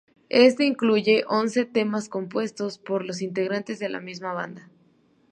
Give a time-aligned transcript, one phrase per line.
[0.47, 4.67] Éste incluye once temas compuestos por los integrantes de la misma banda.